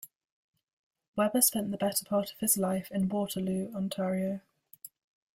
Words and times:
Weber 1.15 1.41
spent 1.43 1.69
the 1.69 1.77
better 1.77 2.03
part 2.03 2.31
of 2.31 2.39
his 2.39 2.57
life 2.57 2.89
in 2.89 3.07
Waterloo, 3.07 3.71
Ontario. 3.75 4.41